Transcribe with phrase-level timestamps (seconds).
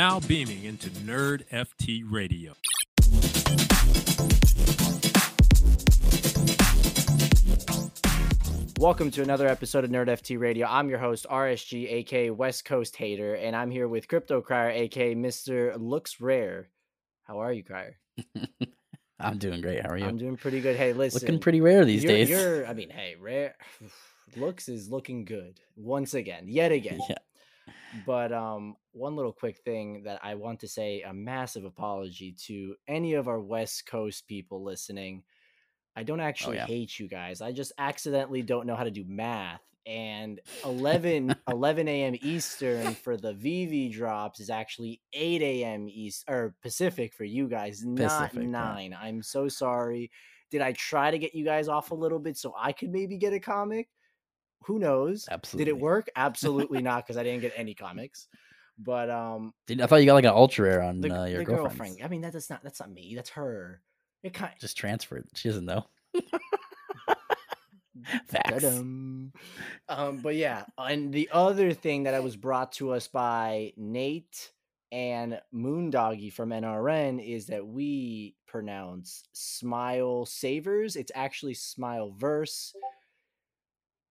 [0.00, 2.54] now beaming into Nerd FT Radio.
[8.78, 10.66] Welcome to another episode of Nerd FT Radio.
[10.66, 15.14] I'm your host, RSG, aka West Coast Hater, and I'm here with Crypto Crier, aka
[15.14, 15.78] Mr.
[15.78, 16.70] Looks Rare.
[17.24, 17.98] How are you, Crier?
[19.20, 19.82] I'm doing great.
[19.82, 20.06] How are you?
[20.06, 20.76] I'm doing pretty good.
[20.76, 21.20] Hey, listen.
[21.20, 22.30] Looking pretty rare these you're, days.
[22.30, 23.54] You're, I mean, hey, rare
[24.38, 27.00] looks is looking good once again, yet again.
[27.10, 27.16] Yeah.
[28.06, 32.74] But um, one little quick thing that I want to say a massive apology to
[32.88, 35.22] any of our West Coast people listening.
[35.96, 36.66] I don't actually Oh, yeah.
[36.66, 37.40] hate you guys.
[37.40, 39.60] I just accidentally don't know how to do math.
[39.86, 42.14] And 11, 11 a.m.
[42.22, 45.88] Eastern for the VeVe drops is actually 8 a.m.
[45.88, 48.48] East or Pacific for you guys, not Pacific, yeah.
[48.50, 48.96] 9.
[49.00, 50.10] I'm so sorry.
[50.50, 53.16] Did I try to get you guys off a little bit so I could maybe
[53.18, 53.88] get a comic?
[54.64, 55.28] Who knows?
[55.30, 55.64] Absolutely.
[55.64, 56.08] Did it work?
[56.16, 58.28] Absolutely not, because I didn't get any comics.
[58.78, 61.44] But um, I thought you got like an ultra rare on the, uh, your the
[61.44, 61.98] girlfriend.
[62.02, 63.14] I mean, that, that's not that's not me.
[63.14, 63.82] That's her.
[64.22, 65.26] It kind Just transferred.
[65.34, 65.86] She doesn't know.
[68.26, 68.64] Facts.
[68.64, 69.32] um,
[70.22, 74.50] but yeah, and the other thing that I was brought to us by Nate
[74.92, 80.96] and Moondoggy from NRN is that we pronounce Smile Savers.
[80.96, 82.74] It's actually Smile Verse.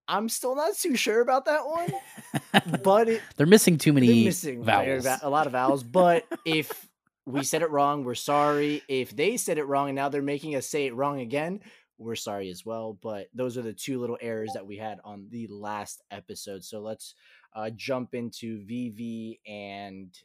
[0.09, 4.63] I'm still not too sure about that one, but it, They're missing too many missing
[4.63, 5.05] vowels.
[5.21, 5.83] a lot of vowels.
[5.83, 6.89] But if
[7.25, 8.81] we said it wrong, we're sorry.
[8.89, 11.61] If they said it wrong and now they're making us say it wrong again,
[11.99, 12.97] we're sorry as well.
[13.01, 16.63] But those are the two little errors that we had on the last episode.
[16.63, 17.13] So let's
[17.55, 20.17] uh, jump into VeVe and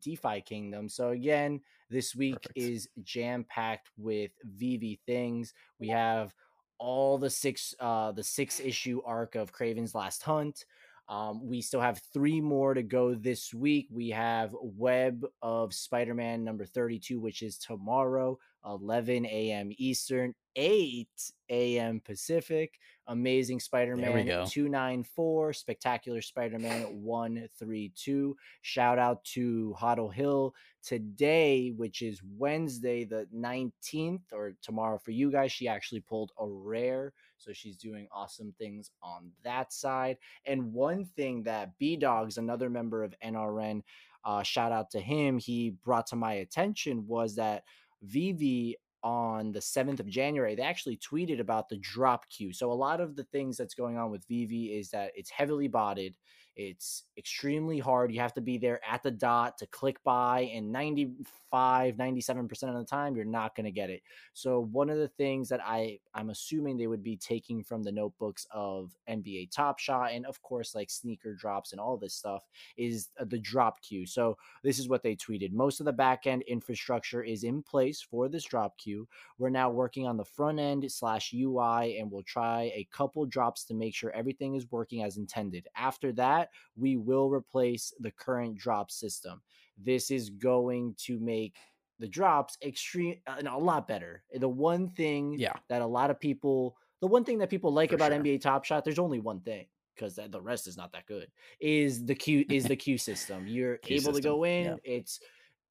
[0.00, 0.88] DeFi Kingdom.
[0.88, 2.58] So again, this week Perfect.
[2.58, 5.54] is jam packed with VeVe things.
[5.78, 6.34] We have
[6.78, 10.64] all the six uh the six issue arc of Kraven's Last Hunt.
[11.08, 13.88] Um, we still have three more to go this week.
[13.90, 19.70] We have Web of Spider Man number 32, which is tomorrow, 11 a.m.
[19.78, 21.08] Eastern, 8
[21.50, 22.00] a.m.
[22.04, 22.78] Pacific.
[23.10, 28.36] Amazing Spider Man 294, Spectacular Spider Man 132.
[28.60, 30.54] Shout out to Huddle Hill
[30.84, 35.52] today, which is Wednesday, the 19th, or tomorrow for you guys.
[35.52, 37.14] She actually pulled a rare.
[37.38, 40.18] So she's doing awesome things on that side.
[40.44, 43.82] And one thing that B Dogs, another member of NRN,
[44.24, 47.62] uh, shout out to him, he brought to my attention was that
[48.02, 52.52] VeVe on the 7th of January, they actually tweeted about the drop queue.
[52.52, 55.68] So a lot of the things that's going on with VeVe is that it's heavily
[55.68, 56.16] botted.
[56.58, 58.12] It's extremely hard.
[58.12, 62.74] You have to be there at the dot to click buy, and 95, 97% of
[62.74, 64.02] the time, you're not going to get it.
[64.32, 67.92] So one of the things that I I'm assuming they would be taking from the
[67.92, 72.44] notebooks of NBA Top Shot and of course like sneaker drops and all this stuff
[72.76, 74.04] is uh, the drop queue.
[74.04, 75.52] So this is what they tweeted.
[75.52, 79.06] Most of the back end infrastructure is in place for this drop queue.
[79.38, 83.62] We're now working on the front end slash UI and we'll try a couple drops
[83.66, 85.68] to make sure everything is working as intended.
[85.76, 89.40] After that, we will replace the current drop system.
[89.76, 91.56] This is going to make
[91.98, 94.22] the drops extreme uh, a lot better.
[94.32, 95.54] The one thing Yeah.
[95.68, 98.20] that a lot of people, the one thing that people like For about sure.
[98.22, 101.28] NBA Top Shot, there's only one thing because the rest is not that good.
[101.60, 103.46] Is the Q is the Q system?
[103.48, 104.64] You're Queue able to go in.
[104.64, 104.76] yeah.
[104.84, 105.18] It's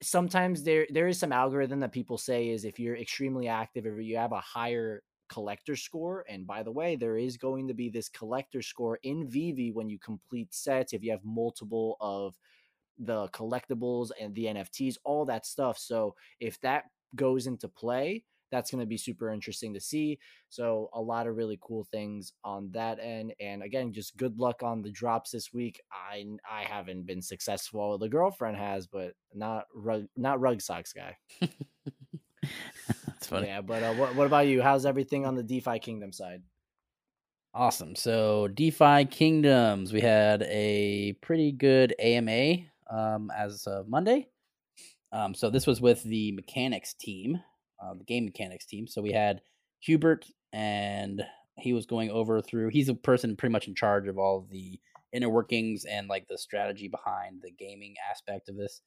[0.02, 4.00] sometimes there there is some algorithm that people say is if you're extremely active, if
[4.04, 7.90] you have a higher collector score, and by the way, there is going to be
[7.90, 10.94] this collector score in VeVe when you complete sets.
[10.94, 12.36] If you have multiple of
[12.98, 15.78] the collectibles and the NFTs, all that stuff.
[15.78, 16.86] So if that
[17.16, 20.20] goes into play, that's going to be super interesting to see.
[20.50, 23.34] So a lot of really cool things on that end.
[23.40, 25.82] And again, just good luck on the drops this week.
[25.92, 27.98] I I haven't been successful.
[27.98, 31.18] The girlfriend has, but not rug not Red Sox guy.
[33.18, 33.48] That's funny.
[33.48, 34.62] Yeah, but uh, what what about you?
[34.62, 36.44] How's everything on the DeFi Kingdom side?
[37.52, 37.96] Awesome.
[37.96, 42.58] So DeFi Kingdoms, we had a pretty good AMA
[42.92, 44.28] um, as of Monday.
[45.12, 47.40] Um, so this was with the mechanics team,
[47.82, 48.86] uh, the game mechanics team.
[48.86, 49.42] So we had
[49.80, 51.24] Hubert, and
[51.58, 52.70] he was going over through.
[52.70, 54.80] He's a person pretty much in charge of all of the
[55.12, 58.82] inner workings and like the strategy behind the gaming aspect of this.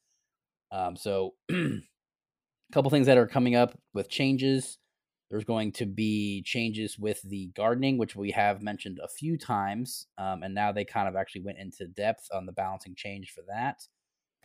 [0.71, 1.35] Um, so
[2.71, 4.79] a couple things that are coming up with changes.
[5.29, 10.07] There's going to be changes with the gardening, which we have mentioned a few times,
[10.19, 13.43] um, and now they kind of actually went into depth on the balancing change for
[13.49, 13.81] that.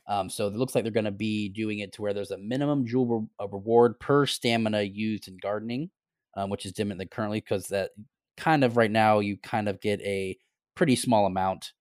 [0.08, 2.38] Um, so it looks like they're going to be doing it to where there's a
[2.38, 5.90] minimum jewel re- uh, reward per stamina used in gardening,
[6.36, 7.92] um, which is different than currently because that
[8.38, 10.38] kind of right now you kind of get a
[10.76, 11.74] pretty small amount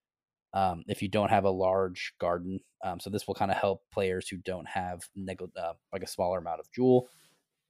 [0.55, 2.61] um, if you don't have a large garden.
[2.83, 6.07] Um, so this will kind of help players who don't have neg- uh, like a
[6.09, 7.09] smaller amount of jewel.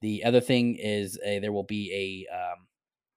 [0.01, 2.67] The other thing is a, there will be a um,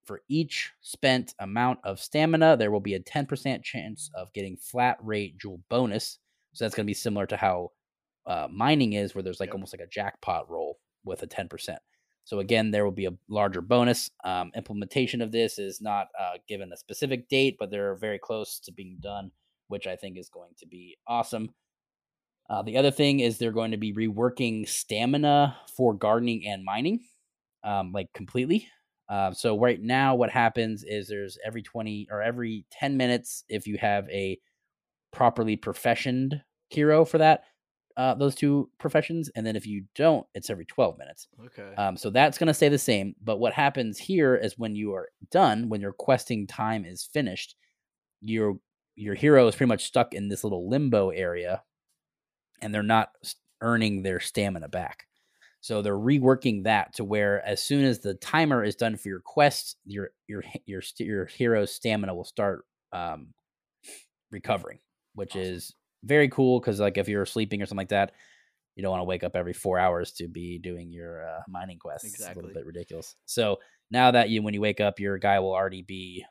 [0.08, 4.96] for each spent amount of stamina, there will be a 10% chance of getting flat
[5.02, 6.18] rate jewel bonus.
[6.54, 7.72] So that's going to be similar to how
[8.26, 9.54] uh, mining is, where there's like Yep.
[9.54, 11.76] almost like a jackpot roll with a 10%.
[12.24, 14.10] So again, there will be a larger bonus.
[14.24, 18.58] Um, implementation of this is not uh, given a specific date, but they're very close
[18.60, 19.30] to being done,
[19.68, 21.50] which I think is going to be awesome.
[22.50, 27.00] Uh, the other thing is they're going to be reworking stamina for gardening and mining,
[27.62, 28.66] um, like completely.
[29.08, 33.66] Uh, so right now, what happens is there's every 20 or every 10 minutes, if
[33.66, 34.38] you have a
[35.12, 37.44] properly professioned hero for that,
[37.96, 41.26] uh, those two professions, and then if you don't, it's every 12 minutes.
[41.46, 41.74] Okay.
[41.76, 43.14] Um, so that's going to stay the same.
[43.22, 47.56] But what happens here is when you are done, when your questing time is finished,
[48.20, 48.56] your
[48.98, 51.62] your hero is pretty much stuck in this little limbo area,
[52.60, 53.10] and they're not
[53.60, 55.06] earning their stamina back.
[55.60, 59.20] So they're reworking that to where as soon as the timer is done for your
[59.20, 63.28] quest, your your your your hero's stamina will start um,
[64.30, 64.78] recovering,
[65.14, 65.42] which Awesome.
[65.42, 65.74] is
[66.04, 68.12] very cool because like if you're sleeping or something like that,
[68.76, 71.78] you don't want to wake up every four hours to be doing your uh, mining
[71.78, 72.14] quests.
[72.14, 73.14] It's a little bit ridiculous.
[73.26, 73.58] So
[73.90, 76.24] now that you when you wake up, your guy will already be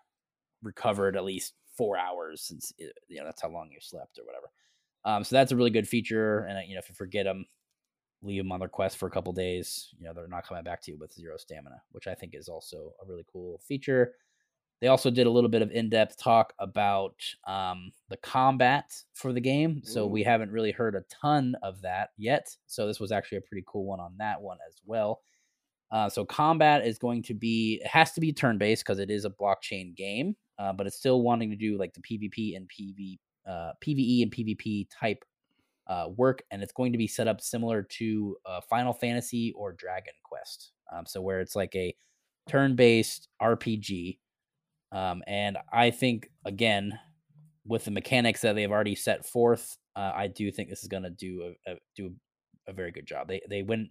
[0.64, 4.26] recovered at least four hours since it, you know that's how long you slept or
[4.26, 4.48] whatever.
[5.06, 6.46] Um, so that's a really good feature.
[6.46, 7.46] And uh, you know if you forget them,
[8.22, 9.90] leave them on their quest for a couple days.
[10.00, 12.50] You know they're not coming back to you with zero stamina, which I think is
[12.50, 14.14] also a really cool feature.
[14.80, 17.16] They also did a little bit of in-depth talk about
[17.48, 19.82] um, the combat for the game.
[19.84, 22.56] So we haven't really heard a ton of that yet.
[22.68, 25.22] So this was actually a pretty cool one on that one as well.
[25.90, 29.26] Uh, so combat is going to be it has to be turn-based because it is
[29.26, 33.18] a blockchain game, uh, but it's still wanting to do like the PvP and PV
[33.48, 35.24] uh, PVE and PvP type
[35.88, 39.72] uh, work, and it's going to be set up similar to uh, Final Fantasy or
[39.72, 40.72] Dragon Quest.
[40.94, 41.96] Um, so where it's like a
[42.50, 44.20] turn-based RPG,
[44.92, 46.98] um, and I think again
[47.66, 51.04] with the mechanics that they've already set forth, uh, I do think this is going
[51.04, 52.14] to do a, a do
[52.68, 53.28] a very good job.
[53.28, 53.90] They they went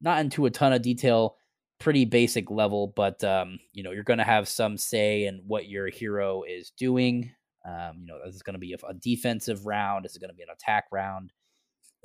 [0.00, 1.36] not into a ton of detail,
[1.80, 5.68] pretty basic level, but um, you know you're going to have some say in what
[5.68, 7.32] your hero is doing.
[7.66, 10.06] Um, you know, is it going to be a, a defensive round?
[10.06, 11.32] Is it going to be an attack round?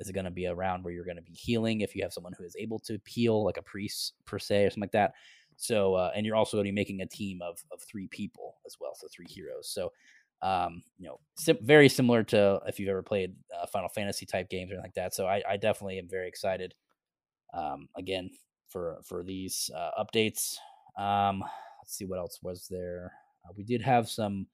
[0.00, 2.02] Is it going to be a round where you're going to be healing if you
[2.02, 4.92] have someone who is able to heal, like a priest per se or something like
[4.92, 5.12] that?
[5.56, 8.56] So, uh, and you're also going to be making a team of of three people
[8.66, 9.70] as well, so three heroes.
[9.70, 9.92] So,
[10.42, 14.50] um, you know, sim- very similar to if you've ever played uh, Final Fantasy type
[14.50, 15.14] games or anything like that.
[15.14, 16.74] So, I, I definitely am very excited.
[17.54, 18.28] Um, again
[18.68, 20.56] for for these uh, updates.
[20.98, 21.44] Um,
[21.80, 23.12] let's see what else was there.
[23.44, 24.46] Uh, we did have some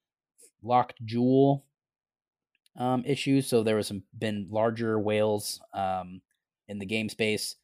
[0.63, 1.65] locked jewel
[2.77, 3.47] um, issues.
[3.47, 6.21] So there was some been larger whales um,
[6.69, 7.57] in the game space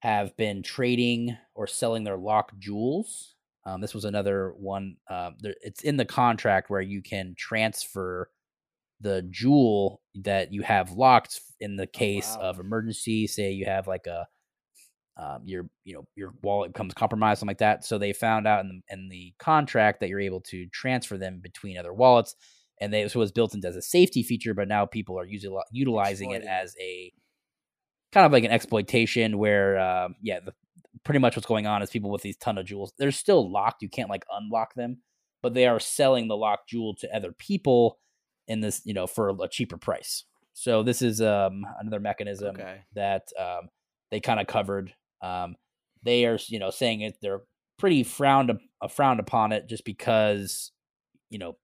[0.00, 3.36] have been trading or selling their locked jewels.
[3.64, 4.96] Um, this was another one.
[5.08, 8.28] Uh, there, it's in the contract where you can transfer
[9.00, 12.50] the jewel that you have locked in the case wow.
[12.50, 13.28] of emergency.
[13.28, 14.26] Say you have like a
[15.16, 17.84] um, your you know your wallet becomes compromised, something like that.
[17.84, 21.40] So they found out in the in the contract that you're able to transfer them
[21.42, 22.34] between other wallets,
[22.80, 24.54] and they, so it was built into as a safety feature.
[24.54, 26.48] But now people are usually utilizing it it.
[26.48, 27.12] as a
[28.12, 30.54] kind of like an exploitation, where um, yeah, the,
[31.04, 33.82] pretty much what's going on is people with these ton of jewels, they're still locked.
[33.82, 34.98] You can't like unlock them,
[35.42, 37.98] but they are selling the locked jewel to other people
[38.48, 40.24] in this you know for a cheaper price.
[40.54, 42.80] So this is um, another mechanism Okay.
[42.94, 43.68] that um,
[44.10, 44.94] they kind of covered.
[45.22, 45.56] Um,
[46.02, 47.16] they are, you know, saying it.
[47.22, 47.42] They're
[47.78, 50.72] pretty frowned uh, frowned upon it just because,
[51.30, 51.56] you know,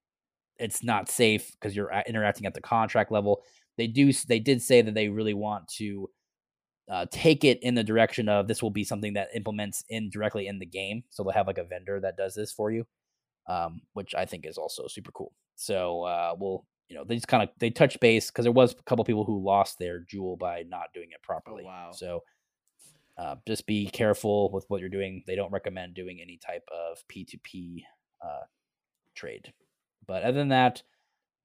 [0.58, 3.42] it's not safe because you're interacting at the contract level.
[3.76, 4.12] They do.
[4.12, 6.08] They did say that they really want to
[6.90, 10.46] uh, take it in the direction of this will be something that implements in directly
[10.46, 11.04] in the game.
[11.10, 12.86] So they'll have like a vendor that does this for you,
[13.48, 15.32] um, which I think is also super cool.
[15.54, 18.72] So uh, we'll, you know, they just kind of they touch base because there was
[18.72, 21.64] a couple people who lost their jewel by not doing it properly.
[21.64, 21.90] wow.
[21.92, 22.22] So
[23.18, 25.24] uh, just be careful with what you're doing.
[25.26, 27.82] They don't recommend doing any type of P2P
[28.24, 28.44] uh,
[29.14, 29.52] trade.
[30.06, 30.82] But other than that,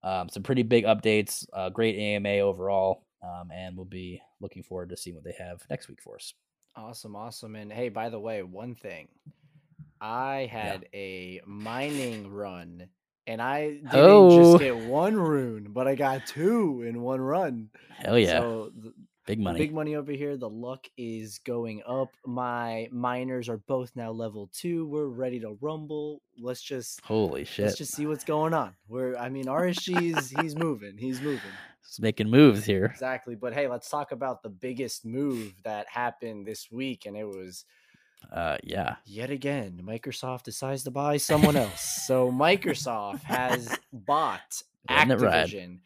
[0.04, 1.46] um, some pretty big updates.
[1.52, 5.64] Uh, great AMA overall, um, and we'll be looking forward to seeing what they have
[5.70, 6.34] next week for us.
[6.76, 7.56] Awesome, awesome.
[7.56, 9.08] And hey, by the way, one thing.
[10.02, 12.88] I had a mining run
[13.26, 14.52] and I didn't Oh.
[14.58, 17.70] just get one rune, but I got two in one run.
[18.00, 18.40] Hell yeah!
[18.40, 18.94] So th-
[19.26, 19.58] Big money.
[19.58, 20.36] Big money over here.
[20.36, 22.10] The luck is going up.
[22.26, 24.86] My miners are both now level two.
[24.86, 26.22] We're ready to rumble.
[26.40, 27.66] Let's just Holy shit.
[27.66, 28.76] let's just see what's going on.
[28.90, 30.98] We're I mean RSG's he's moving.
[30.98, 31.40] He's moving.
[31.86, 32.86] Just making moves here.
[32.86, 33.36] Exactly.
[33.36, 37.66] But hey, let's talk about the biggest move that happened this week, and it was
[38.32, 38.96] Uh yeah.
[39.06, 42.04] yet again Microsoft decides to buy someone else.
[42.08, 45.48] so Microsoft has bought Letting it ride.
[45.50, 45.80] Activision.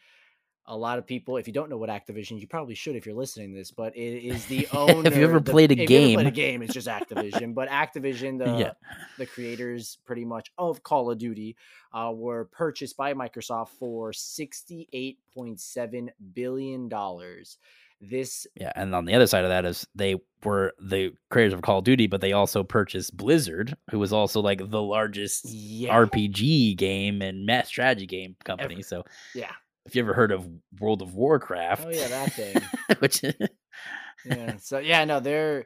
[0.70, 3.16] A lot of people, if you don't know what Activision, you probably should if you're
[3.16, 5.08] listening to this, but it is the owner.
[5.08, 6.28] If you ever the- played a if you ever played game.
[6.28, 7.54] a game, it's just Activision.
[7.54, 8.72] but Activision, the Yeah.
[9.18, 11.56] the creators pretty much of Call of Duty,
[11.94, 17.58] uh, were purchased by Microsoft for sixty eight point seven billion dollars.
[18.02, 21.64] This Yeah, and on the other side of that is they were the creators of
[21.64, 25.96] Call of Duty, but they also purchased Blizzard, who was also like the largest yeah,
[25.98, 28.84] RPG game and mass strategy game company.
[28.84, 29.50] So yeah,
[29.88, 30.48] if you ever heard of
[30.80, 32.62] World of Warcraft, oh yeah, that thing.
[33.00, 33.24] which
[34.26, 34.58] yeah.
[34.58, 35.66] So yeah, no, they're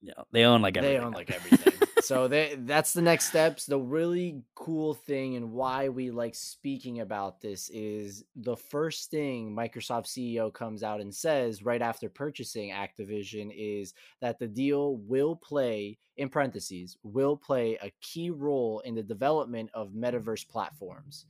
[0.00, 1.04] you know, they own like they everything.
[1.04, 1.88] own like everything.
[2.00, 3.66] so they that's the next steps.
[3.66, 9.54] The really cool thing and why we like speaking about this is the first thing
[9.54, 15.36] Microsoft CEO comes out and says right after purchasing Activision is that the deal will
[15.36, 21.26] play in parentheses will play a key role in the development of metaverse platforms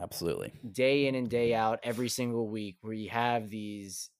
[0.00, 0.52] Absolutely.
[0.70, 4.10] day in and day out every single week where you have these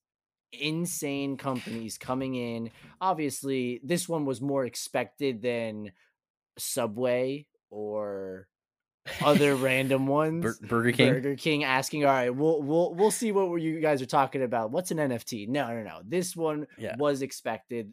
[0.53, 2.71] insane companies coming in
[3.01, 5.93] obviously this one was more expected than
[6.59, 8.49] subway or
[9.23, 11.13] other random ones Bur- Burger King.
[11.15, 14.71] Burger King asking, "All right, we'll we'll we'll see what you guys are talking about.
[14.73, 16.01] What's an NFT?" No, no, no.
[16.05, 16.97] This one Yeah.
[16.99, 17.93] was expected.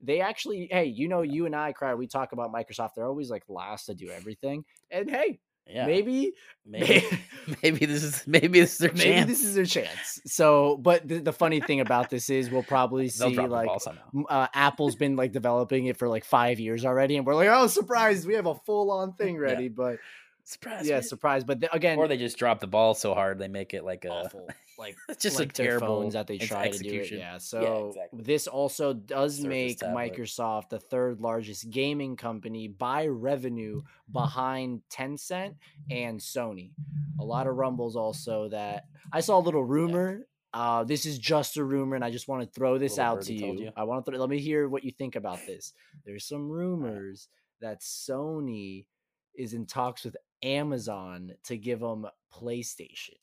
[0.00, 1.94] They actually, hey, you know, you and I, cry.
[1.94, 2.90] We talk about Microsoft.
[2.94, 5.86] They're always like last to do everything, and hey, Yeah.
[5.86, 6.34] maybe
[6.66, 7.02] maybe
[7.62, 9.26] maybe this is maybe this is their maybe chance.
[9.28, 10.20] this is their chance.
[10.26, 14.02] So, but the, the funny thing about this is we'll probably see like ball somehow.
[14.14, 17.48] m- uh, Apple's been like developing it for like five years already, and we're like,
[17.50, 19.40] oh, surprise, we have a full on thing Yeah.
[19.40, 19.68] ready.
[19.68, 19.98] But
[20.46, 20.86] Surprise.
[20.86, 21.02] yeah, man.
[21.02, 21.42] surprise.
[21.42, 24.04] But th- again, or they just drop the ball so hard they make it like
[24.04, 24.46] a awful,
[24.78, 27.12] like it's just like a their terrible phones that they ex- try to do it.
[27.12, 27.38] Yeah.
[27.38, 28.22] So exactly.
[28.22, 30.12] this also does Surface make tablet.
[30.12, 33.82] Microsoft the third largest gaming company by revenue
[34.12, 35.54] behind Tencent
[35.90, 36.72] and Sony.
[37.18, 40.26] A lot of rumbles also that I saw a little rumor.
[40.52, 43.34] Uh, this is just a rumor, and I just want to throw this out to
[43.34, 43.58] you.
[43.58, 43.70] you.
[43.76, 45.72] I want to throw, let me hear what you think about this.
[46.04, 47.28] There's some rumors
[47.60, 48.84] that Sony
[49.34, 53.14] is in talks with Amazon to give them PlayStation.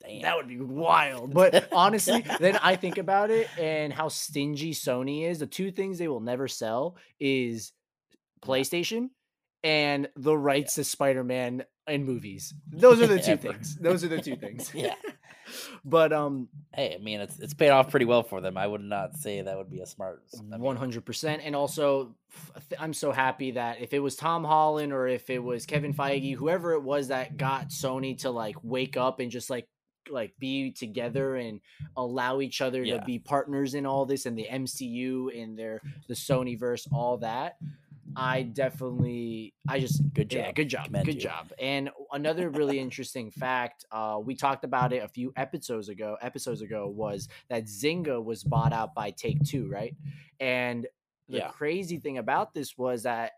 [0.00, 0.22] Damn.
[0.22, 1.34] That would be wild.
[1.34, 5.40] But honestly, then I think about it and how stingy Sony is.
[5.40, 7.72] The two things they will never sell is
[8.40, 9.10] PlayStation
[9.64, 12.54] and the rights to Spider-Man in movies.
[12.70, 13.76] Those are the two things.
[13.76, 14.72] Those are the two things.
[14.74, 14.94] Yeah.
[15.84, 18.56] but um hey, I mean it's it's paid off pretty well for them.
[18.56, 20.22] I would not say that would be a smart
[20.60, 22.14] One hundred percent, and also
[22.78, 26.34] I'm so happy that if it was Tom Holland or if it was Kevin Feige,
[26.34, 29.66] whoever it was that got Sony to like wake up and just like
[30.10, 31.60] like be together and
[31.96, 32.98] allow each other Yeah.
[32.98, 37.18] to be partners in all this and the MCU and their the Sony verse, all
[37.18, 37.56] that.
[38.16, 40.54] I definitely, I just Good yeah, job.
[40.56, 41.20] good job, Commend good you.
[41.20, 41.52] job.
[41.58, 46.16] And another really interesting fact, uh, we talked about it a few episodes ago.
[46.20, 49.94] Episodes ago was that Zynga was bought out by Take Two, right?
[50.40, 50.86] And
[51.28, 51.48] the Yeah.
[51.48, 53.32] crazy thing about this was that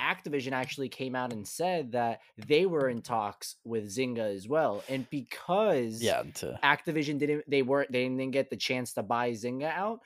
[0.00, 4.82] Activision actually came out and said that they were in talks with Zynga as well,
[4.88, 9.30] and because yeah, to Activision didn't they weren't they didn't get the chance to buy
[9.32, 10.00] Zynga out.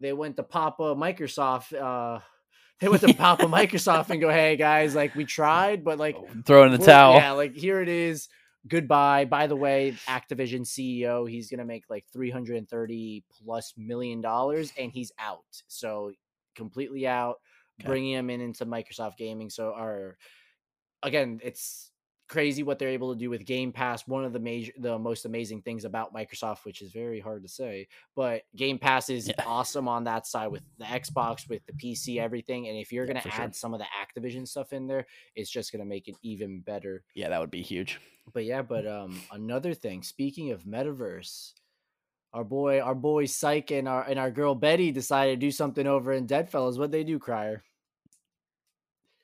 [0.00, 1.72] They went to Papa Microsoft.
[1.74, 2.20] Uh,
[2.80, 6.16] they went to Papa Microsoft and go, "Hey guys, like we tried, but like
[6.46, 7.14] throw in the towel.
[7.14, 8.28] Yeah, like here it is.
[8.66, 9.24] Goodbye.
[9.24, 14.20] By the way, Activision CEO, he's gonna make like three hundred and thirty plus million
[14.20, 15.44] dollars, and he's out.
[15.66, 16.12] So
[16.54, 17.36] completely out.
[17.80, 17.88] Okay.
[17.88, 19.50] Bringing him in into Microsoft Gaming.
[19.50, 20.16] So our
[21.02, 21.90] again, it's
[22.28, 24.06] crazy what they're able to do with Game Pass.
[24.06, 27.48] One of the major, the most amazing things about Microsoft, which is very hard to
[27.48, 29.44] say, but Game Pass is Yeah.
[29.46, 32.68] awesome on that side with the Xbox, with the PC, everything.
[32.68, 33.44] And if you're Yeah, for sure.
[33.44, 33.86] add some of the
[34.20, 37.02] Activision stuff in there, it's just gonna make it even better.
[37.14, 38.00] Yeah, that would be huge.
[38.34, 40.02] But yeah, but um, another thing.
[40.02, 41.52] Speaking of metaverse,
[42.34, 45.86] our boy, our boy Psych and our and our girl Betty decided to do something
[45.86, 46.78] over in Deadfellaz.
[46.78, 47.62] What they do, Crier?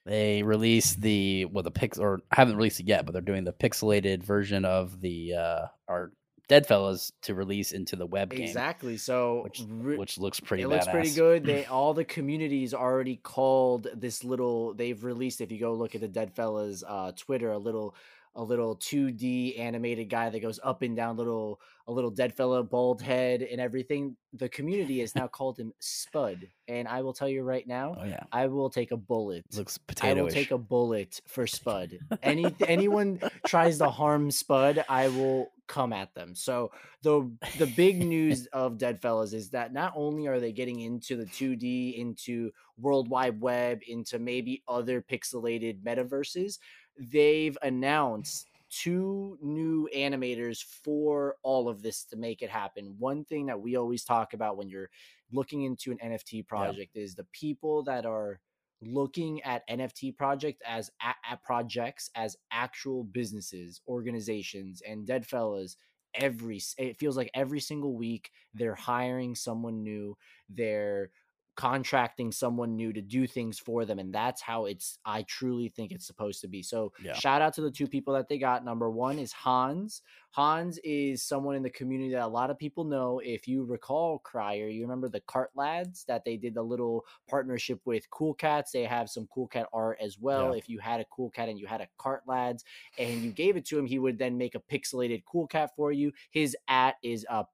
[0.07, 3.53] They released the well the pix or haven't released it yet, but they're doing the
[3.53, 6.13] pixelated version of the uh our
[6.49, 8.99] Deadfellaz to release into the web game, Exactly.
[8.99, 10.65] So which re- which looks pretty.
[10.65, 11.45] it looks pretty good.
[11.45, 14.75] They all the communities already called this little.
[14.75, 15.41] They've released.
[15.41, 17.95] If you go look at the Deadfellaz uh, Twitter, a little
[18.37, 22.63] a little 2D animated guy that goes up and down, little a little dead fellow,
[22.63, 24.17] bald head, and everything.
[24.33, 28.05] The community has now called him Spud, and I will tell you right now, Oh
[28.05, 29.45] yeah, I will take a bullet.
[29.55, 31.99] looks I will take a bullet for Spud.
[32.23, 36.35] Any anyone tries to harm Spud, I will come at them.
[36.35, 36.73] So
[37.03, 41.27] the the big news of Deadfellaz is that not only are they getting into the
[41.27, 46.59] 2D, into Worldwide Webb, into maybe other pixelated metaverses,
[46.99, 52.97] they've announced two new animators for all of this to make it happen.
[52.99, 54.91] One thing that we always talk about when you're
[55.33, 58.41] looking into an NFT project is the people that are
[58.83, 65.77] looking at NFT project as at projects as actual businesses, organizations, and Deadfellaz.
[66.15, 70.17] Every it feels like every single week they're hiring someone new.
[70.49, 71.11] They're
[71.57, 75.93] contracting someone new to do things for them and that's how it's i truly think
[75.93, 76.63] it's supposed to be.
[76.63, 77.15] So Yeah.
[77.15, 78.65] shout out to the two people that they got.
[78.65, 80.03] Number one is hans.
[80.31, 83.21] Hans is someone in the community that a lot of people know.
[83.21, 87.81] If you recall crier you remember the cart lads that they did the little partnership
[87.85, 88.73] with cool cats?
[88.73, 90.51] They have some cool cat art as well.
[90.51, 90.59] Yeah.
[90.59, 92.65] if you had a cool cat and you had a cart lads
[92.99, 95.93] and you gave it to him he would then make a pixelated cool cat for
[95.93, 96.13] you.
[96.31, 97.47] His at is uh, a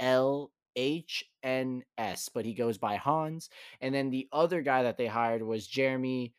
[0.00, 3.50] pxl HNS, but he goes by Hans.
[3.80, 6.32] And then the other guy that they hired was Jeremy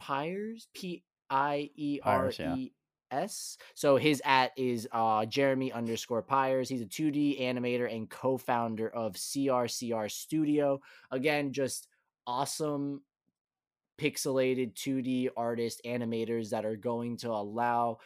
[0.00, 2.32] Pieres, P I E R.
[2.56, 2.72] E
[3.10, 3.58] S.
[3.74, 6.68] So his at is uh Jeremy underscore Pieres.
[6.68, 10.80] He's a 2D animator and co-founder of CRCR Studio.
[11.10, 11.88] Again, just
[12.26, 13.02] awesome
[14.00, 17.98] pixelated 2D artist animators that are going to allow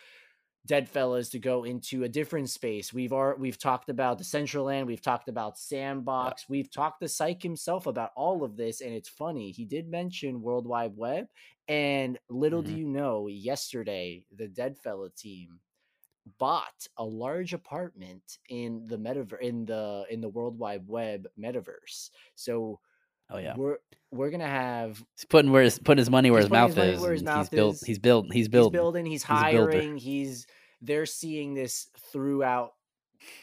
[0.67, 2.93] Deadfellaz to go into a different space.
[2.93, 7.87] We've already we've talked about Decentraland, we've talked about Sandbox, we've talked to Psych himself
[7.87, 9.51] about all of this, and it's funny.
[9.51, 11.27] He did mention Worldwide Webb,
[11.69, 12.79] and little do Mhm.
[12.79, 15.61] you know, yesterday the Dead Fella team
[16.39, 22.11] bought a large apartment in the metaverse in the in the Worldwide Webb metaverse.
[22.35, 22.81] So
[23.31, 23.79] Oh yeah, we're
[24.11, 27.01] we're gonna have he's putting where his putting his money where his mouth his is.
[27.01, 27.83] where his mouth he's built.
[27.85, 28.27] He's built.
[28.27, 29.73] He's he's building, he's He's a builder.
[29.73, 30.47] hiring, he's
[30.81, 32.75] they're seeing this throughout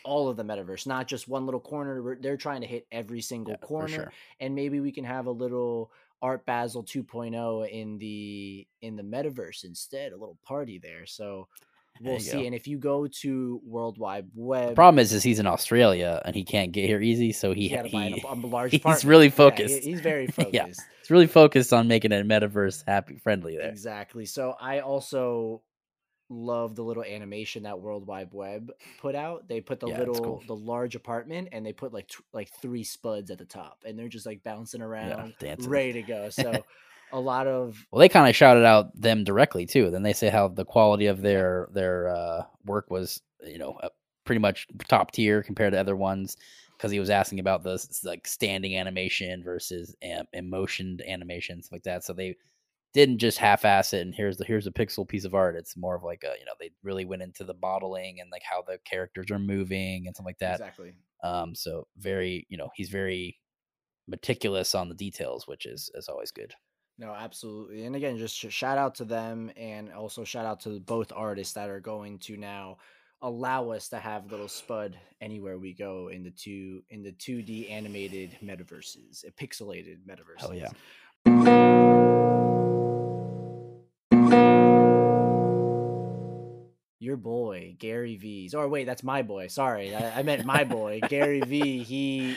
[0.03, 2.17] all of the metaverse, not just one little corner.
[2.21, 4.13] They're trying to hit every single Yeah, corner, sure.
[4.39, 5.91] and maybe we can have a little
[6.21, 11.05] Art Basel 2.0 in the in the metaverse instead, a little party there.
[11.07, 11.47] So
[11.99, 12.31] we'll see.
[12.31, 12.39] go.
[12.45, 16.35] And if you go to Worldwide Webb, The problem is, is he's in Australia and
[16.35, 18.71] he can't get here easy, so he he had to buy he, a, a large.
[18.71, 19.03] he's apartment.
[19.05, 19.83] really Yeah, focused.
[19.83, 20.53] he's very focused.
[20.53, 20.67] Yeah.
[20.67, 23.69] he's really focused on making a metaverse happy friendly there.
[23.69, 24.25] Exactly.
[24.25, 25.61] So I also
[26.33, 29.49] love the little animation that Worldwide Webb put out.
[29.49, 30.43] They put the Yeah, little cool.
[30.47, 33.99] the large apartment and they put like t- like three spuds at the top and
[33.99, 35.69] they're just like bouncing around, dancing.
[35.69, 36.29] ready to go.
[36.31, 36.63] So
[37.11, 39.91] a lot of Well, they kind of shouted out them directly too.
[39.91, 43.89] Then they say how the quality of their their uh, work was, you know, uh,
[44.25, 46.37] pretty much top tier compared to other ones.
[46.77, 51.83] Because he was asking about the like standing animation versus um, emotioned animation, stuff like
[51.83, 52.03] that.
[52.03, 52.37] So they
[52.93, 55.55] didn't just half-ass it and here's the here's a pixel piece of art.
[55.55, 58.41] It's more of like a you know they really went into the modeling and like
[58.43, 60.53] how the characters are moving and stuff like that.
[60.53, 60.93] exactly.
[61.23, 63.37] Um, so very you know he's very
[64.07, 66.53] meticulous on the details, which is is always good.
[67.01, 67.85] No, absolutely.
[67.85, 71.55] And again, just sh- shout out to them and also shout out to both artists
[71.55, 72.77] that are going to now
[73.23, 77.71] allow us to have little spud anywhere we go in the two in the 2D
[77.71, 80.41] animated metaverses, uh, pixelated metaverses.
[80.41, 80.69] Hell yeah.
[86.99, 88.53] Your boy, Gary Vee's.
[88.53, 89.47] Or wait, that's my boy.
[89.47, 89.95] Sorry.
[89.95, 91.81] I, I meant my boy, Gary Vee.
[91.81, 92.35] He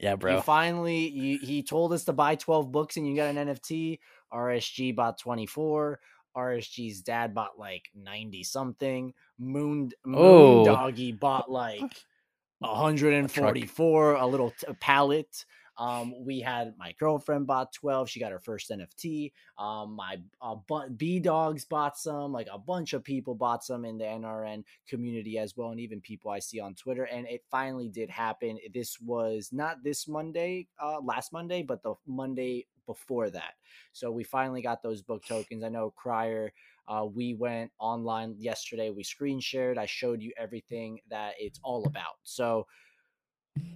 [0.00, 0.40] Yeah, You bro.
[0.40, 3.98] finally, you, he told us to buy 12 books and you got an NFT.
[4.32, 6.00] RSG bought 24.
[6.36, 9.12] RSG's dad bought like 90 something.
[9.38, 10.64] Moon, Moon Oh.
[10.64, 11.82] Doggy bought like
[12.60, 15.44] 144, a little t- pallet.
[15.80, 18.10] Um, we had my girlfriend bought 12.
[18.10, 19.32] She got her first NFT.
[19.58, 20.56] Um, my uh,
[20.96, 22.32] B Dogs bought some.
[22.32, 26.02] Like a bunch of people bought some in the NRN community as well, and even
[26.02, 27.04] people I see on Twitter.
[27.04, 28.58] And it finally did happen.
[28.74, 33.54] This was not this Monday, uh, last Monday, but the Monday before that.
[33.92, 35.64] So we finally got those book tokens.
[35.64, 36.52] I know Crier.
[36.88, 38.90] Uh, we went online yesterday.
[38.90, 39.78] We screen shared.
[39.78, 42.18] I showed you everything that it's all about.
[42.24, 42.66] So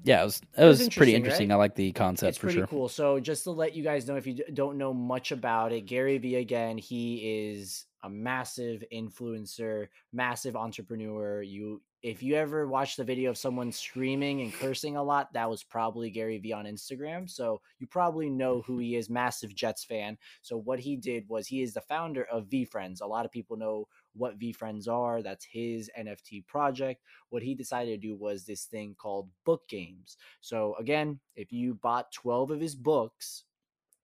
[0.04, 1.48] Yeah, it was it was was, pretty interesting, interesting.
[1.48, 1.54] right?
[1.54, 2.66] I like the concept it's for pretty sure.
[2.66, 2.88] cool.
[2.88, 6.18] So just to let you guys know, if you don't know much about it, Gary
[6.18, 11.42] Vee again, he is a massive influencer, massive entrepreneur.
[11.42, 15.48] You if you ever watch the video of someone screaming and cursing a lot, that
[15.48, 17.28] was probably Gary Vee on Instagram.
[17.30, 20.18] So you probably know who he is, massive Jets fan.
[20.42, 23.00] So what he did was he is the founder of VeeFriends.
[23.00, 25.22] A lot of people know what VeeFriends are.
[25.22, 27.02] That's his NFT project.
[27.30, 30.16] What he decided to do was this thing called book games.
[30.40, 33.44] So again, if you bought 12 of his books,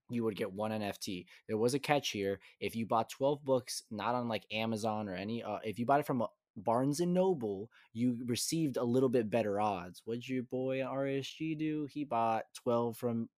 [0.09, 1.27] you would get one NFT.
[1.46, 2.40] There was a catch here.
[2.61, 6.01] If you bought 12 books, not on like Amazon or any, uh, if you bought
[6.01, 10.03] it from a Barnes and Noble, you received a little bit better odds.
[10.05, 11.87] What'd your boy RSG do?
[11.90, 13.29] He bought 12 from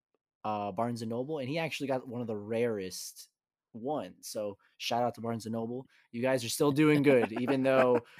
[0.43, 3.29] uh, Barnes and Noble, and he actually got one of the rarest
[3.73, 4.15] ones.
[4.21, 5.85] So shout out to Barnes and Noble.
[6.11, 8.01] You guys are still doing good, even though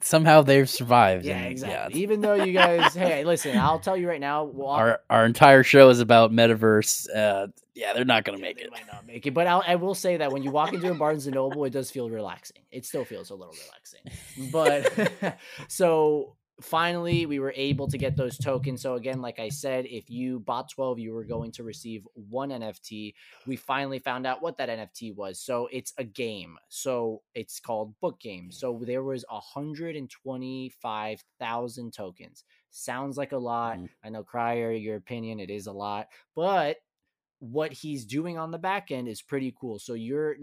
[0.00, 1.24] Somehow they've survived.
[1.24, 2.00] yeah, and, exactly.
[2.00, 4.44] Even though you guys, hey, listen, I'll tell you right now.
[4.44, 7.08] Well, our our entire show is about metaverse.
[7.12, 8.70] Uh, yeah, they're not gonna Yeah, make it.
[8.70, 10.94] might not make it, but I'll, I will say that when you walk into a
[10.94, 12.58] Barnes and Noble, it does feel relaxing.
[12.70, 13.52] It still feels a little
[14.36, 15.36] relaxing, but
[15.68, 18.82] so finally we were able to get those tokens.
[18.82, 22.50] So again, like I said, if you bought twelve, you were going to receive one
[22.50, 23.14] NFT.
[23.46, 25.38] We finally found out what that NFT was.
[25.40, 26.58] So it's a game.
[26.68, 28.50] So it's called Book Game.
[28.50, 32.44] So there was hundred and twenty-five thousand tokens.
[32.70, 33.78] Sounds like a lot.
[33.78, 33.88] Mhm.
[34.04, 36.78] I know, Crier, your opinion, it is a lot, but
[37.50, 39.78] what he's doing on the back end is pretty cool.
[39.78, 40.36] So you're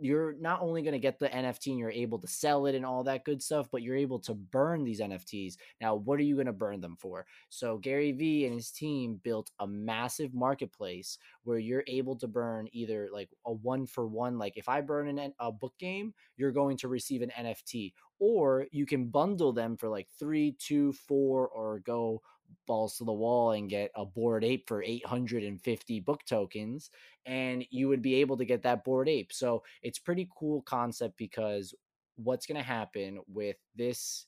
[0.00, 2.84] you're not only going to get the NFT and you're able to sell it and
[2.84, 5.54] all that good stuff, but you're able to burn these NFTs.
[5.80, 7.24] Now, what are you going to burn them for?
[7.48, 12.68] So Gary Vee and his team built a massive marketplace where you're able to burn
[12.72, 14.36] either like a one for one.
[14.36, 18.66] Like if I burn an, a book game, you're going to receive an NFT, or
[18.72, 22.20] you can bundle them for like three, two, four, or go
[22.66, 26.90] balls to the wall and get a Bored Ape for 850 book tokens
[27.26, 31.16] and you would be able to get that Bored Ape so it's pretty cool concept
[31.18, 31.74] because
[32.16, 34.26] what's going to happen with this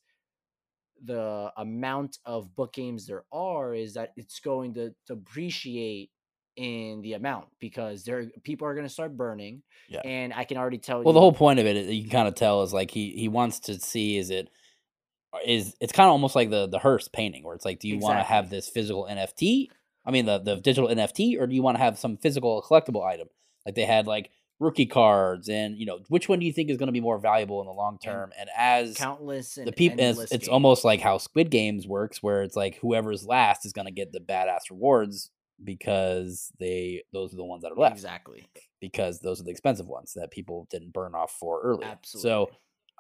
[1.05, 6.11] the amount of book games there are is that it's going to, appreciate
[6.57, 10.03] in the amount because there people are going to start burning Yeah.
[10.05, 12.11] and i can already tell Well, you the whole point of it uh, you can
[12.13, 14.51] kind of tell, is like he he wants to see is it
[15.45, 17.99] is it's kind of almost like the the Hirst painting, where it's like, do you
[17.99, 19.69] want to have this physical NFT?
[20.07, 23.05] I mean, the the digital NFT, or do you want to have some physical collectible
[23.05, 23.29] item?
[23.65, 26.77] Like they had like rookie cards, and you know, which one do you think is
[26.77, 28.33] going to be more valuable in the long term?
[28.39, 32.43] And, as countless and the people, it's, it's almost like how Squid Games works, where
[32.43, 35.31] it's like whoever's last is going to get the badass rewards
[35.63, 38.45] because they those are the ones that are left exactly
[38.81, 41.89] because those are the expensive ones that people didn't burn off for earlier.
[41.89, 42.51] absolutely So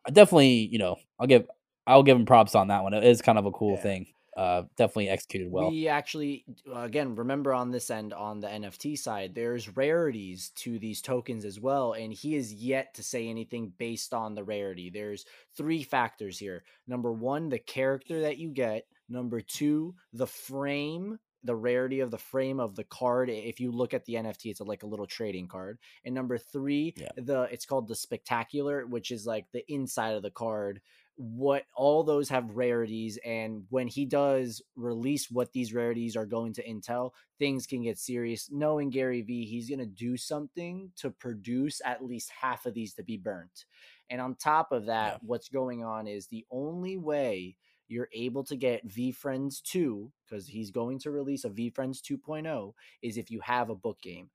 [0.06, 1.46] I definitely, you know, I'll give
[1.86, 2.94] I'll give him props on that one.
[2.94, 3.82] It is kind of a cool Yeah.
[3.82, 4.06] thing.
[4.36, 5.70] Uh, definitely executed well.
[5.70, 10.76] We actually, uh, again, remember on this end, on the NFT side, there's rarities to
[10.80, 11.92] these tokens as well.
[11.92, 14.90] And he is yet to say anything based on the rarity.
[14.90, 15.24] There's
[15.56, 16.64] three factors here.
[16.88, 18.88] Number one, the character that you get.
[19.08, 23.30] Number two, the frame, the rarity of the frame of the card.
[23.30, 25.78] If you look at the NFT, it's like a little trading card.
[26.04, 27.10] And number three, Yeah.
[27.16, 30.80] the it's called the spectacular, which is like the inside of the card
[31.16, 36.52] what all those have rarities and when he does release what these rarities are going
[36.52, 41.10] to intel things can get serious knowing gary vee he's going to do something to
[41.10, 43.64] produce at least half of these to be burnt
[44.10, 45.18] and on top of that Yeah.
[45.22, 50.70] what's going on is the only way you're able to get VeeFriends 2 because he's
[50.70, 52.72] going to release a VeeFriends 2.0
[53.02, 54.30] is if you have a book game.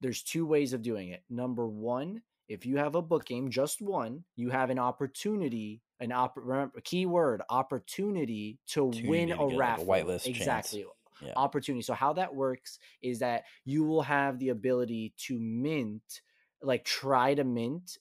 [0.00, 1.22] There's two ways of doing it.
[1.28, 6.12] Number one, if you have a book game, just one, you have an opportunity, an
[6.12, 9.86] op- remember, keyword opportunity to win a get, like, a raffle.
[9.86, 10.38] whitelist chance.
[10.38, 10.84] exactly.
[11.20, 11.32] Yeah.
[11.36, 11.82] Opportunity.
[11.82, 16.20] So how that works is that you will have the ability to mint,
[16.62, 17.98] like try to mint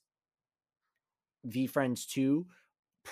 [1.48, 2.46] VeeFriends 2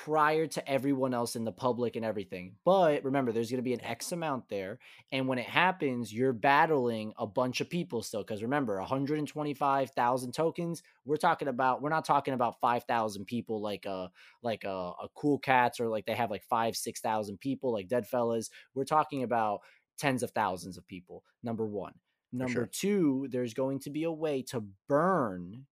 [0.04, 2.54] prior to everyone else in the public and everything.
[2.66, 4.16] But remember, there's going to be an X oh.
[4.16, 4.78] amount there.
[5.14, 8.22] And when it happens, you're battling a bunch of people still.
[8.22, 14.12] Because remember, 125,000 tokens, we're talking about, we're not talking about 5,000 people like a,
[14.44, 14.70] like a,
[15.02, 18.50] a Cool Cats or like they have like five, 6,000 people like Deadfellaz.
[18.74, 19.62] We're talking about
[19.98, 21.24] tens of thousands of people.
[21.42, 21.94] Number one.
[22.34, 22.70] Number sure.
[22.70, 25.66] two, there's going to be a way to burn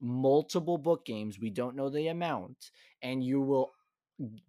[0.00, 1.38] multiple book games.
[1.38, 2.70] We don't know the amount,
[3.02, 3.72] and you will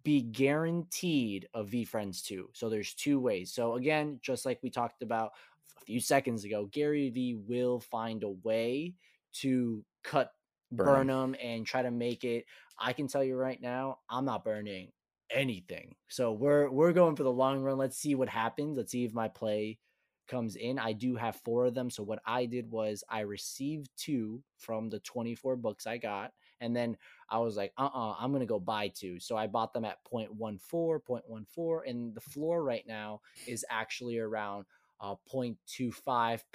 [0.04, 2.50] be guaranteed a VeeFriends 2.
[2.52, 3.52] So there's two ways.
[3.52, 5.32] So again, just like we talked about
[5.80, 8.94] a few seconds ago, Gary Vee will find a way
[9.34, 10.32] to cut
[10.72, 12.44] Burn burn them and try to make it.
[12.78, 14.90] I can tell you right now, I'm not burning
[15.30, 15.94] anything.
[16.08, 17.78] So we're we're going for the long run.
[17.78, 18.76] Let's see what happens.
[18.76, 19.78] Let's see if my play
[20.26, 20.78] comes in.
[20.78, 21.90] I do have four of them.
[21.90, 26.32] So what I did was I received two from the 24 books I got.
[26.60, 26.96] And then
[27.28, 29.20] I was like, uh uh-uh, uh, i am going to go buy two.
[29.20, 31.80] So I bought them at 0.14, 0.14.
[31.90, 34.64] And the floor right now is actually around
[35.00, 35.56] uh, 0.25,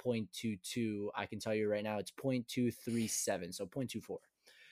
[0.04, 1.08] 0.22.
[1.14, 4.16] I can tell you right now, it's 0.237, so 0.24.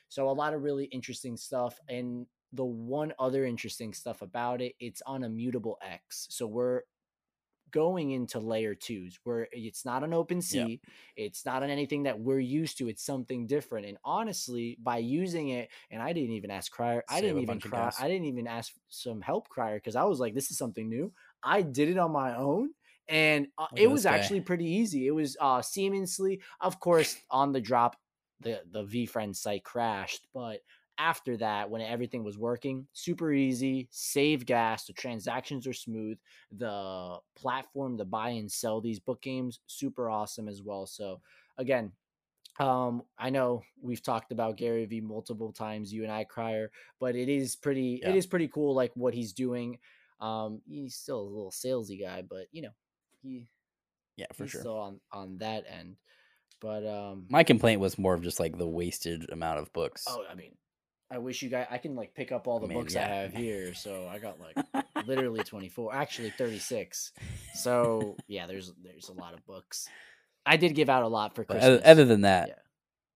[0.08, 1.78] So a lot of really interesting stuff.
[1.88, 6.26] And the one other interesting stuff about it, it's on Immutable X.
[6.30, 6.82] So we're
[7.70, 10.80] going into layer twos where it's not an OpenSea
[11.16, 15.48] it's not on anything that we're used to it's something different and honestly by using
[15.50, 18.72] it and i didn't even ask crier i didn't even cry i didn't even ask
[18.88, 22.12] some help crier because i was like this is something new i did it on
[22.12, 22.70] my own
[23.10, 24.16] and uh, it was guy.
[24.16, 25.06] actually pretty easy.
[25.06, 27.96] It was uh, seamlessly, of course, on the drop,
[28.40, 30.60] the the VeeFriend site crashed, but
[31.00, 36.18] after that, when everything was working, super easy, save gas, the transactions are smooth,
[36.52, 40.86] the platform to buy and sell these book games, super awesome as well.
[40.86, 41.20] So
[41.56, 41.92] again,
[42.58, 47.16] um, I know we've talked about Gary Vee multiple times, you and I, Crier, but
[47.16, 48.10] it is pretty, yeah.
[48.10, 49.78] it is pretty cool, like what he's doing.
[50.20, 52.72] Um, he's still a little salesy guy, but you know,
[53.22, 53.48] he
[54.20, 55.96] yeah for sure still on on that end
[56.60, 60.22] but um my complaint was more of just like the wasted amount of books oh
[60.30, 60.52] i mean
[61.10, 63.04] i wish you guys i can like pick up all the books yeah.
[63.04, 67.12] i have here so i got like literally 24 actually 36
[67.54, 69.88] so yeah there's there's a lot of books
[70.46, 72.54] i did give out a lot for christmas other, other than that yeah.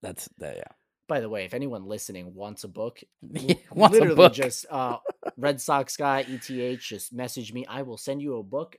[0.03, 0.73] that's that yeah
[1.07, 4.33] by the way, if anyone listening wants a book, wants literally a book.
[4.33, 4.97] just uh,
[5.37, 7.67] Red Sox guy ETH, just message me.
[7.69, 8.79] I will send you a book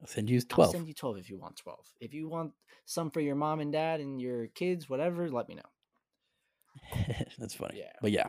[0.00, 0.66] I'll send you 12.
[0.66, 1.78] I'll send you 12 if you want 12.
[2.00, 2.52] If you want
[2.84, 5.62] some for your mom and dad and your kids, whatever, let me know.
[7.38, 7.78] That's funny.
[7.78, 7.92] Yeah.
[8.00, 8.28] But yeah.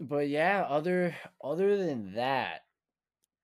[0.00, 2.64] But yeah, other other than that,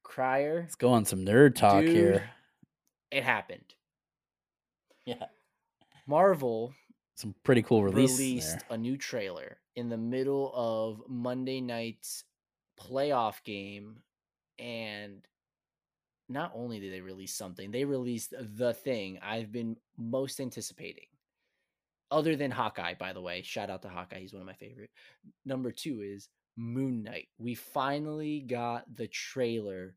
[0.03, 0.61] Crier.
[0.63, 2.31] Let's go on some nerd talk dude, here.
[3.11, 3.75] It happened.
[5.05, 5.27] Yeah.
[6.07, 6.75] Marvel
[7.15, 12.23] some pretty cool release released a new trailer in the middle of Monday night's
[12.81, 13.97] playoff game
[14.59, 15.27] and
[16.29, 21.07] not only did they release something, they released the thing I've been most anticipating.
[22.11, 23.43] Other than Hawkeye, by the way.
[23.43, 24.21] Shout out to Hawkeye.
[24.21, 24.91] He's one of my favorite.
[25.45, 27.29] Number two is Moon Knight.
[27.39, 29.95] We finally got the trailer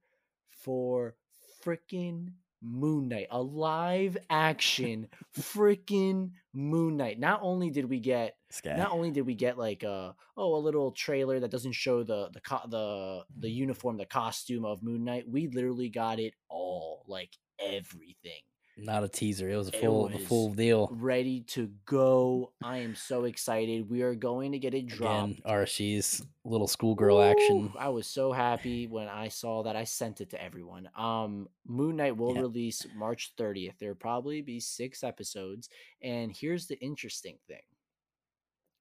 [0.49, 1.15] for
[1.63, 5.07] freaking Moon Knight, a live action
[5.39, 7.19] freaking Moon Knight.
[7.19, 8.35] Not only did we get
[8.77, 12.03] not only did we get like a uh, oh a little trailer that doesn't show
[12.03, 16.35] the the co- the the uniform, the costume of Moon Knight, we literally got it
[16.49, 18.41] all, like everything.
[18.83, 19.47] Not a teaser.
[19.47, 20.89] It was a full was full deal.
[20.91, 22.51] Ready to go.
[22.63, 23.87] I am so excited.
[23.87, 25.33] We are going to get it dropped.
[25.33, 27.71] Again, RSG's little schoolgirl Ooh, action.
[27.77, 29.75] I was so happy when I saw that.
[29.75, 30.89] I sent it to everyone.
[30.97, 32.41] Um, Moon Knight will yeah.
[32.41, 33.73] release March 30th.
[33.79, 35.69] There'll probably be six episodes.
[36.01, 37.61] And here's the interesting thing.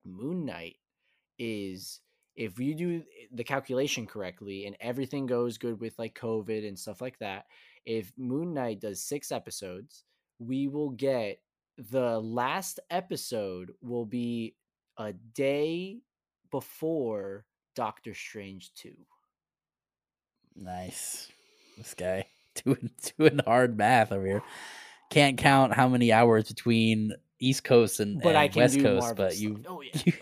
[0.06, 0.76] Moon Knight
[1.38, 2.00] is
[2.36, 7.02] if you do the calculation correctly and everything goes good with like COVID and stuff
[7.02, 7.44] like that,
[7.86, 10.04] if Moon Knight does six episodes,
[10.38, 11.40] we will get
[11.78, 14.54] the last episode will be
[14.98, 16.00] a day
[16.50, 18.92] before Doctor Strange 2.
[20.56, 21.30] Nice.
[21.78, 22.26] This guy
[22.64, 24.42] doing doing hard math over here.
[25.10, 29.00] Can't count how many hours between East Coast and, but and I can West Coast,
[29.00, 29.90] Marvel but you, oh, yeah.
[30.04, 30.12] you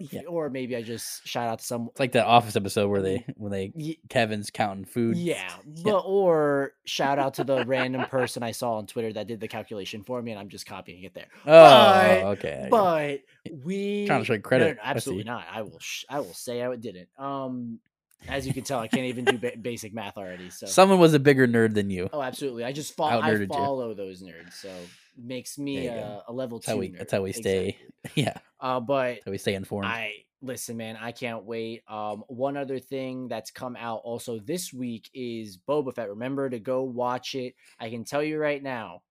[0.00, 0.22] yeah.
[0.22, 1.88] or maybe I just shout out to some.
[1.90, 5.16] It's like that Office episode where they when they Kevin's counting food.
[5.30, 5.50] Yeah,
[5.84, 9.48] but or shout out to the random person I saw on Twitter that did the
[9.48, 11.28] calculation for me, and I'm just copying it there.
[11.46, 12.68] Oh, but, okay.
[12.70, 13.20] But
[13.64, 14.64] we trying to show credit.
[14.64, 15.44] No, no, absolutely not.
[15.52, 15.78] I will.
[15.78, 17.08] Sh- I will say I didn't.
[17.18, 17.80] Um,
[18.28, 20.50] as you can tell, I can't even do ba- basic math already.
[20.50, 22.08] So someone was a bigger nerd than you.
[22.12, 22.64] Oh, absolutely.
[22.64, 23.20] I just follow.
[23.20, 23.94] I follow you.
[23.94, 24.54] those nerds.
[24.54, 24.70] So
[25.16, 26.72] makes me a, a, level that's two.
[26.72, 27.68] How we, that's how we stay.
[27.68, 27.86] Exactly.
[28.14, 28.38] Yeah.
[28.58, 29.86] Uh, but we stay informed.
[29.86, 30.96] I listen, man.
[30.98, 31.82] I can't wait.
[31.86, 36.08] Um, one other thing that's come out also this week is Boba Fett.
[36.08, 37.54] Remember to go watch it.
[37.78, 39.02] I can tell you right now,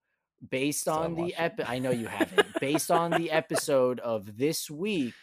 [0.49, 2.47] based on the epi- I know you haven't.
[2.59, 5.13] based on the episode of this week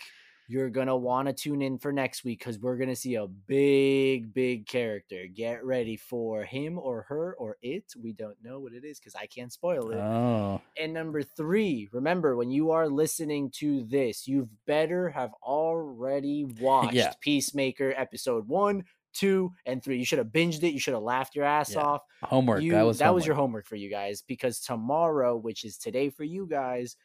[0.49, 3.17] you're going to want to tune in for next week because we're going to see
[3.17, 5.27] a big, big character.
[5.33, 7.85] Get ready for him or her or it.
[8.01, 9.97] We don't know what it is because I can't spoil it.
[9.97, 10.61] Oh.
[10.81, 16.95] And number three, remember when you are listening to this, you've better have already watched
[16.95, 17.13] yeah.
[17.21, 19.99] Peacemaker episode one, two, and three.
[19.99, 20.73] You should have binged it.
[20.73, 21.81] You should have laughed your ass yeah.
[21.81, 22.03] off.
[22.23, 22.63] Homework.
[22.63, 23.17] You, that was that homework.
[23.17, 26.97] was your homework for you guys because tomorrow, which is today for you guys,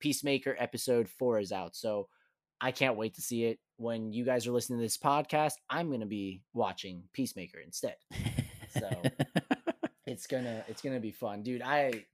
[0.00, 1.76] Peacemaker episode four is out.
[1.76, 2.08] So
[2.60, 3.58] I can't wait to see it.
[3.76, 7.96] When you guys are listening to this podcast, I'm going to be watching Peacemaker instead.
[8.78, 8.90] So
[10.06, 11.62] it's gonna it's gonna be fun, dude.
[11.62, 12.04] I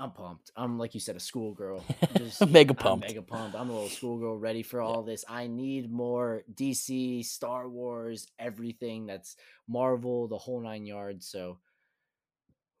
[0.00, 0.52] I'm pumped.
[0.56, 1.82] I'm like you said, a schoolgirl.
[2.48, 3.08] Mega I'm pumped.
[3.08, 3.56] mega pumped.
[3.56, 5.24] I'm a little schoolgirl ready for all this.
[5.28, 9.34] I need more DC, Star Wars, everything that's
[9.66, 11.26] Marvel, the whole nine yards.
[11.26, 11.58] So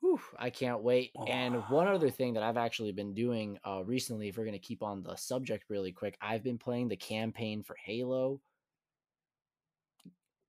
[0.00, 1.12] whew, I can't wait.
[1.26, 4.82] And one other thing that I've actually been doing uh recently, if we're gonna keep
[4.82, 8.40] on the subject really quick, I've been playing the campaign for Halo.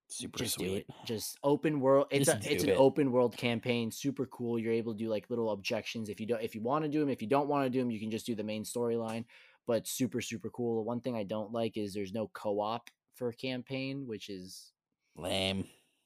[0.08, 0.86] Super just do sweet.
[0.88, 0.94] it.
[1.06, 2.08] Just open world.
[2.10, 3.92] It's Just a it's do an open world campaign.
[3.92, 4.58] Super cool.
[4.58, 6.98] You're able to do like little objections if you don't if you want to do
[6.98, 7.08] them.
[7.08, 9.24] If you don't want to do them, you can just do the main storyline.
[9.68, 10.76] But super super cool.
[10.76, 14.72] The one thing I don't like is there's no co-op for a campaign, which is
[15.16, 15.64] Lame.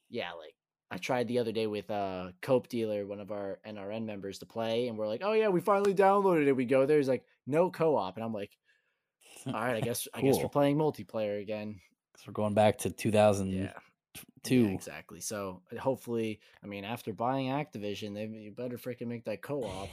[0.09, 0.55] yeah like.
[0.91, 4.45] I tried the other day with uh Cope Dealer, one of our NRN members, to
[4.45, 7.25] play, and we're like, "Oh yeah, we finally downloaded it." We go there, he's like,
[7.47, 8.55] "No co-op," and I'm like,
[9.47, 11.79] "All right, I guess I guess we're playing multiplayer again."
[12.17, 14.55] So we're going back to 2002.
[14.55, 14.67] Yeah.
[14.69, 15.19] Exactly.
[15.21, 19.89] So uh, hopefully, I mean, after buying Activision, they you better freaking make that co-op.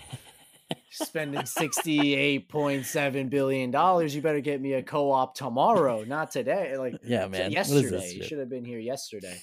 [0.90, 6.76] Spending sixty-eight point seven billion dollars, you better get me a co-op tomorrow, not today.
[6.76, 7.50] Like yeah, man.
[7.50, 9.38] Yesterday, you should have been here yesterday.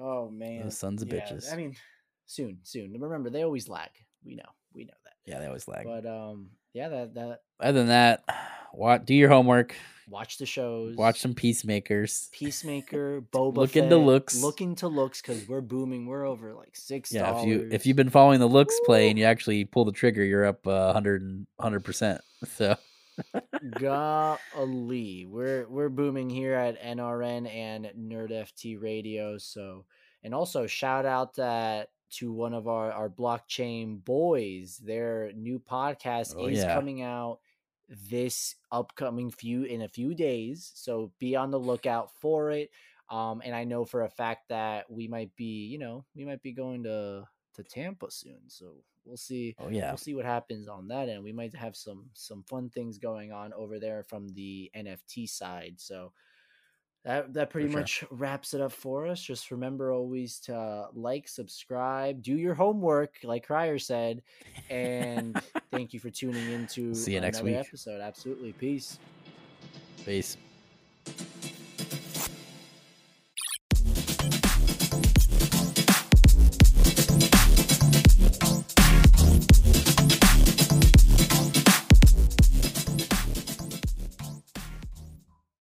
[0.00, 1.52] Oh man, Those sons of Yeah, bitches.
[1.52, 1.76] I mean,
[2.26, 2.92] soon, soon.
[2.98, 3.90] Remember, they always lag.
[4.24, 5.12] We know, we know that.
[5.26, 5.84] Yeah, they always lag.
[5.84, 8.24] But um, yeah, that that Other than that,
[8.72, 9.74] what do your homework.
[10.08, 12.28] watch the shows, Watch some peacemakers.
[12.32, 14.42] Peacemaker, Boba Look into looks.
[14.42, 16.06] Look into looks because we're booming.
[16.06, 17.12] We're over like six.
[17.12, 19.92] Yeah, if you if you've been following the looks play and you actually pull the
[19.92, 22.22] trigger, you're up uh, 100 percent.
[22.56, 22.76] So
[23.78, 29.38] golly, we're we're booming here at NRN and Nerd FT Radio.
[29.38, 29.84] So,
[30.22, 34.78] and also shout out that to one of our our blockchain boys.
[34.78, 36.74] Their new podcast Oh, is yeah.
[36.74, 37.38] coming out
[38.08, 40.70] this upcoming few in a few days.
[40.74, 42.70] So be on the lookout for it.
[43.08, 46.42] Um, and I know for a fact that we might be, you know, we might
[46.42, 48.38] be going to to Tampa soon.
[48.46, 51.22] So we'll see oh yeah, we'll see what happens on that end.
[51.22, 55.74] We might have some some fun things going on over there from the NFT side.
[55.78, 56.12] So
[57.04, 57.80] that that pretty For sure.
[57.80, 59.22] much wraps it up for us.
[59.22, 64.22] Just remember always to like, subscribe, do your homework, like Cryer said,
[64.68, 67.56] and thank you for tuning in to See you next week.
[67.56, 68.00] episode.
[68.00, 68.98] Absolutely, peace.
[70.04, 70.36] peace.